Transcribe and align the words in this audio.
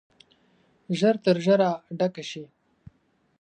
ژر 0.99 1.15
تر 1.23 1.37
ژره 1.45 1.69
ډکه 1.99 2.23
شي. 2.29 2.43